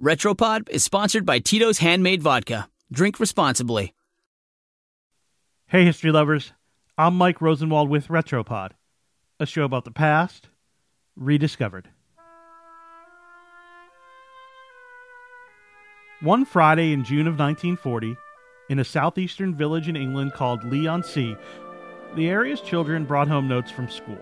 [0.00, 2.68] Retropod is sponsored by Tito's Handmade Vodka.
[2.92, 3.94] Drink responsibly.
[5.66, 6.52] Hey, history lovers.
[6.96, 8.70] I'm Mike Rosenwald with Retropod,
[9.40, 10.50] a show about the past
[11.16, 11.88] rediscovered.
[16.20, 18.16] One Friday in June of 1940,
[18.70, 21.36] in a southeastern village in England called Leigh-on-Sea,
[22.14, 24.20] the area's children brought home notes from school.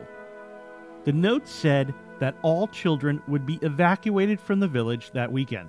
[1.04, 5.68] The notes said that all children would be evacuated from the village that weekend.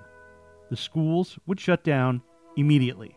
[0.70, 2.22] The schools would shut down
[2.56, 3.16] immediately.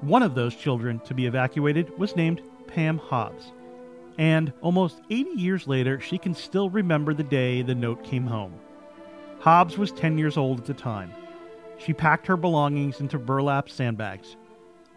[0.00, 3.52] One of those children to be evacuated was named Pam Hobbs.
[4.18, 8.54] And almost 80 years later, she can still remember the day the note came home.
[9.40, 11.12] Hobbs was 10 years old at the time.
[11.78, 14.36] She packed her belongings into burlap sandbags.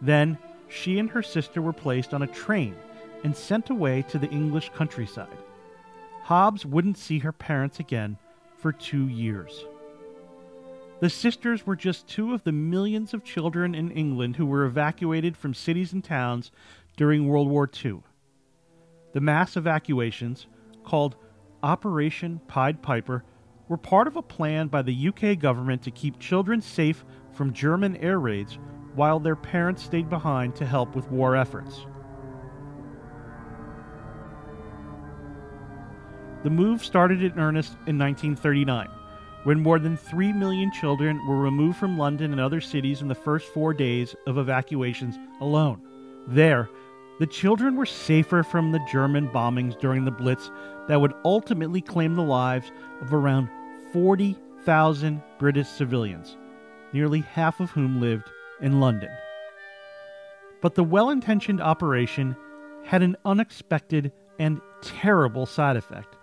[0.01, 0.37] Then,
[0.69, 2.75] she and her sister were placed on a train
[3.23, 5.27] and sent away to the English countryside.
[6.29, 8.15] Hobbs wouldn't see her parents again
[8.59, 9.65] for two years.
[10.99, 15.35] The sisters were just two of the millions of children in England who were evacuated
[15.35, 16.51] from cities and towns
[16.97, 18.01] during World War II.
[19.13, 20.45] The mass evacuations,
[20.83, 21.15] called
[21.63, 23.23] Operation Pied Piper,
[23.67, 27.03] were part of a plan by the UK government to keep children safe
[27.33, 28.59] from German air raids
[28.93, 31.87] while their parents stayed behind to help with war efforts.
[36.43, 38.87] The move started in earnest in 1939,
[39.43, 43.15] when more than 3 million children were removed from London and other cities in the
[43.15, 45.81] first four days of evacuations alone.
[46.27, 46.69] There,
[47.19, 50.49] the children were safer from the German bombings during the Blitz
[50.87, 53.49] that would ultimately claim the lives of around
[53.91, 56.37] 40,000 British civilians,
[56.93, 58.29] nearly half of whom lived
[58.61, 59.09] in London.
[60.61, 62.37] But the well intentioned operation
[62.85, 66.15] had an unexpected and terrible side effect.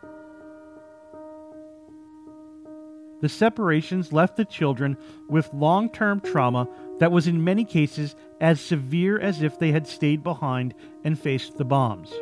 [3.26, 4.96] The separations left the children
[5.28, 6.68] with long term trauma
[7.00, 11.58] that was in many cases as severe as if they had stayed behind and faced
[11.58, 12.14] the bombs.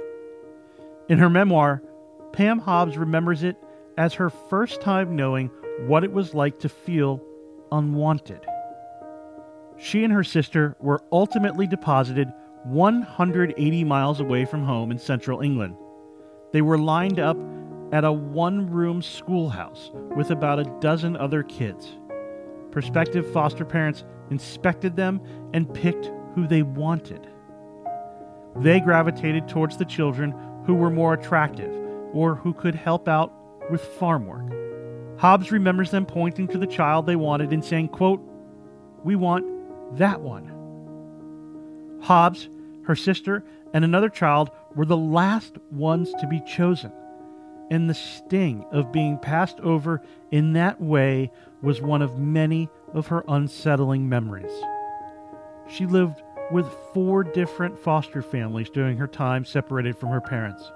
[1.10, 1.82] In her memoir,
[2.32, 3.58] Pam Hobbs remembers it
[3.98, 5.50] as her first time knowing
[5.86, 7.20] what it was like to feel
[7.70, 8.40] unwanted.
[9.76, 12.32] She and her sister were ultimately deposited
[12.64, 15.76] 180 miles away from home in central England.
[16.54, 17.36] They were lined up
[17.94, 21.96] at a one room schoolhouse with about a dozen other kids.
[22.72, 25.20] Prospective foster parents inspected them
[25.52, 27.24] and picked who they wanted.
[28.56, 30.34] They gravitated towards the children
[30.66, 31.72] who were more attractive
[32.12, 33.32] or who could help out
[33.70, 34.50] with farm work.
[35.20, 38.20] Hobbs remembers them pointing to the child they wanted and saying, quote,
[39.04, 39.46] We want
[39.98, 40.50] that one.
[42.02, 42.48] Hobbs,
[42.86, 46.90] her sister, and another child were the last ones to be chosen
[47.70, 51.30] and the sting of being passed over in that way
[51.62, 54.52] was one of many of her unsettling memories.
[55.68, 60.70] She lived with four different foster families during her time separated from her parents.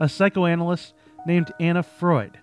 [0.00, 0.94] A psychoanalyst
[1.26, 2.38] named Anna Freud,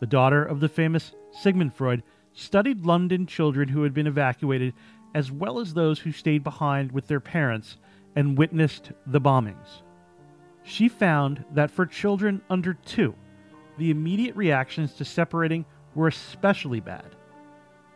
[0.00, 2.02] the daughter of the famous Sigmund Freud,
[2.32, 4.74] studied London children who had been evacuated
[5.14, 7.76] as well as those who stayed behind with their parents
[8.16, 9.82] and witnessed the bombings.
[10.64, 13.14] She found that for children under two,
[13.78, 15.64] the immediate reactions to separating
[15.94, 17.16] were especially bad.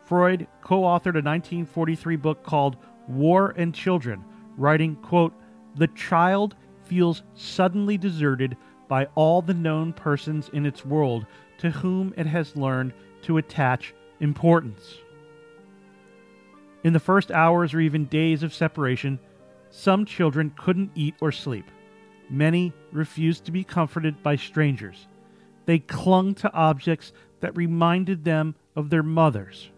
[0.05, 2.77] Freud co authored a 1943 book called
[3.09, 4.25] War and Children,
[4.57, 5.33] writing, quote,
[5.77, 8.57] The child feels suddenly deserted
[8.89, 11.27] by all the known persons in its world
[11.59, 14.99] to whom it has learned to attach importance.
[16.85, 19.19] In the first hours or even days of separation,
[19.71, 21.69] some children couldn't eat or sleep.
[22.29, 25.07] Many refused to be comforted by strangers.
[25.67, 29.71] They clung to objects that reminded them of their mothers.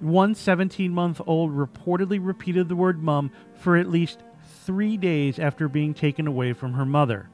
[0.00, 4.22] One 17 month old reportedly repeated the word mum for at least
[4.64, 7.30] three days after being taken away from her mother.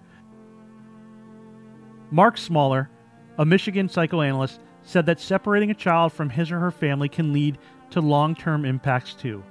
[2.10, 2.90] Mark Smaller,
[3.38, 7.58] a Michigan psychoanalyst, said that separating a child from his or her family can lead
[7.90, 9.42] to long term impacts too,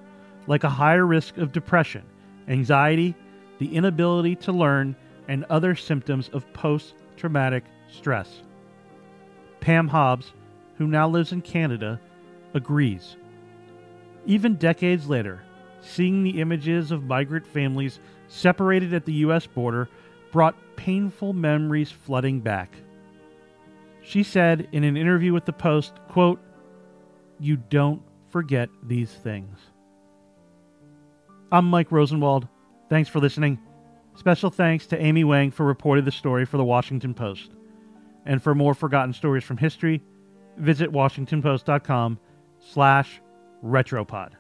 [0.47, 2.03] like a higher risk of depression,
[2.47, 3.15] anxiety,
[3.61, 4.95] the inability to learn,
[5.27, 8.41] and other symptoms of post traumatic stress.
[9.59, 10.33] Pam Hobbs,
[10.79, 12.01] who now lives in Canada,
[12.55, 13.17] agrees.
[14.25, 15.43] Even decades later,
[15.79, 19.45] seeing the images of migrant families separated at the U.S.
[19.45, 19.87] border
[20.31, 22.75] brought painful memories flooding back.
[24.01, 26.39] She said in an interview with the Post, quote,
[27.39, 29.59] You don't forget these things.
[31.51, 32.47] I'm Mike Rosenwald.
[32.91, 33.57] Thanks for listening.
[34.15, 37.51] Special thanks to Amy Wang for reporting the story for the Washington Post.
[38.25, 40.03] And for more forgotten stories from history,
[40.57, 42.19] visit WashingtonPost.com
[42.59, 43.21] slash
[43.63, 44.31] retropod.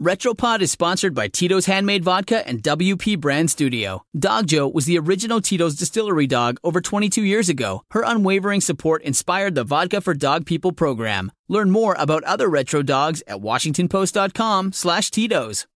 [0.00, 4.04] Retropod is sponsored by Tito's Handmade Vodka and WP Brand Studio.
[4.16, 7.82] Dog Joe was the original Tito's distillery dog over 22 years ago.
[7.90, 11.32] Her unwavering support inspired the Vodka for Dog People program.
[11.48, 15.66] Learn more about other retro dogs at washingtonpost.com slash Tito's.